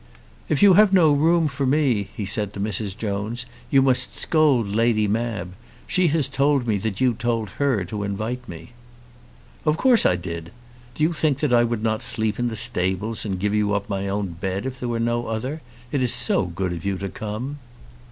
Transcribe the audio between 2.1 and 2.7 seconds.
he said to